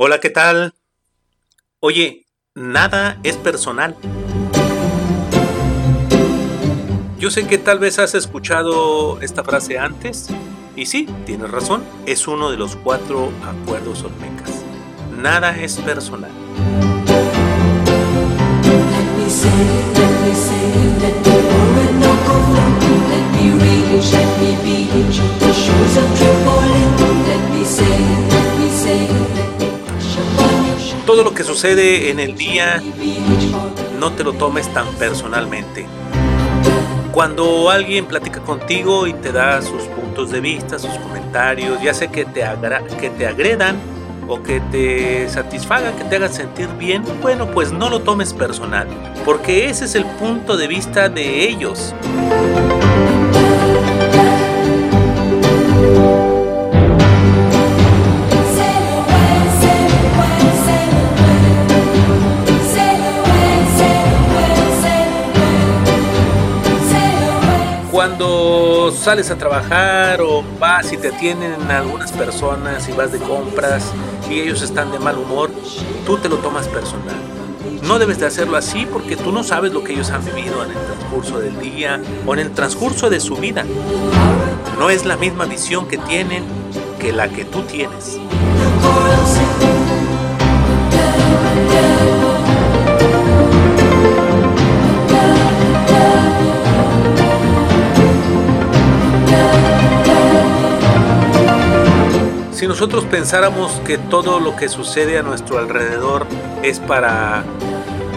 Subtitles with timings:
[0.00, 0.74] Hola, ¿qué tal?
[1.80, 3.96] Oye, nada es personal.
[7.18, 10.28] Yo sé que tal vez has escuchado esta frase antes,
[10.76, 14.62] y sí, tienes razón, es uno de los cuatro acuerdos olmecas.
[15.16, 16.30] Nada es personal.
[31.18, 32.80] Todo lo que sucede en el día
[33.98, 35.84] no te lo tomes tan personalmente.
[37.10, 42.06] Cuando alguien platica contigo y te da sus puntos de vista, sus comentarios, ya sea
[42.06, 42.44] que te,
[43.00, 43.80] que te agredan
[44.28, 48.86] o que te satisfagan, que te hagan sentir bien, bueno, pues no lo tomes personal,
[49.24, 51.96] porque ese es el punto de vista de ellos.
[68.92, 73.92] Sales a trabajar o vas y te atienden algunas personas y vas de compras
[74.30, 75.50] y ellos están de mal humor,
[76.06, 77.14] tú te lo tomas personal.
[77.82, 80.70] No debes de hacerlo así porque tú no sabes lo que ellos han vivido en
[80.70, 83.64] el transcurso del día o en el transcurso de su vida.
[84.78, 86.44] No es la misma visión que tienen
[86.98, 88.18] que la que tú tienes.
[102.58, 106.26] Si nosotros pensáramos que todo lo que sucede a nuestro alrededor
[106.64, 107.44] es para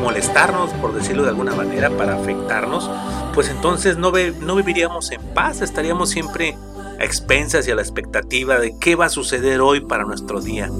[0.00, 2.90] molestarnos, por decirlo de alguna manera, para afectarnos,
[3.34, 6.56] pues entonces no, no viviríamos en paz, estaríamos siempre
[6.98, 10.70] a expensas y a la expectativa de qué va a suceder hoy para nuestro día.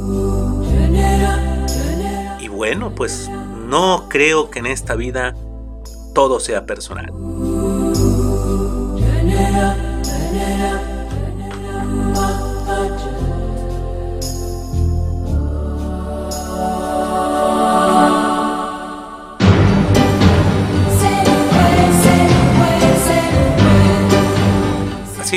[2.41, 5.35] Y bueno, pues no creo que en esta vida
[6.15, 7.13] todo sea personal.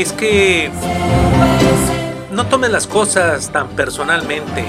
[0.04, 0.70] Es que
[2.30, 4.66] no tomes las cosas tan personalmente.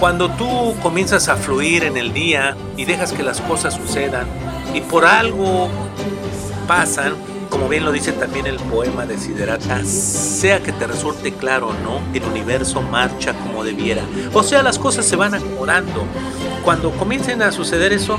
[0.00, 4.26] Cuando tú comienzas a fluir en el día y dejas que las cosas sucedan
[4.74, 5.68] y por algo
[6.66, 7.14] pasan,
[7.50, 11.72] como bien lo dice también el poema de Siderata, sea que te resulte claro o
[11.74, 14.02] no, el universo marcha como debiera.
[14.32, 16.02] O sea, las cosas se van acomodando.
[16.64, 18.18] Cuando comiencen a suceder eso,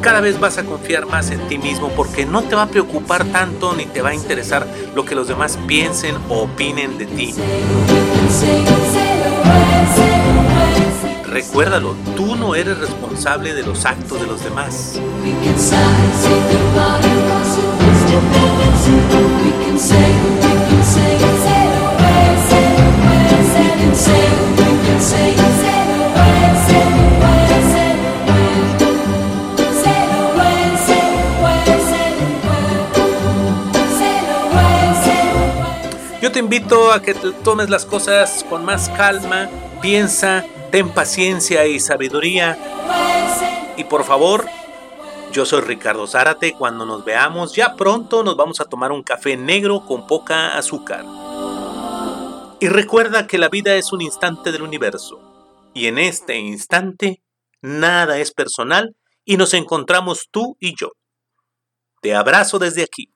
[0.00, 3.24] cada vez vas a confiar más en ti mismo porque no te va a preocupar
[3.26, 7.34] tanto ni te va a interesar lo que los demás piensen o opinen de ti.
[11.24, 14.98] Recuérdalo, tú no eres responsable de los actos de los demás.
[36.28, 39.48] Yo te invito a que tomes las cosas con más calma,
[39.80, 42.58] piensa, ten paciencia y sabiduría.
[43.78, 44.44] Y por favor,
[45.32, 46.52] yo soy Ricardo Zárate.
[46.52, 51.06] Cuando nos veamos, ya pronto nos vamos a tomar un café negro con poca azúcar.
[52.60, 55.70] Y recuerda que la vida es un instante del universo.
[55.72, 57.22] Y en este instante,
[57.62, 60.90] nada es personal y nos encontramos tú y yo.
[62.02, 63.06] Te abrazo desde aquí.